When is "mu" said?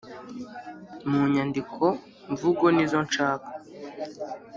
1.09-1.19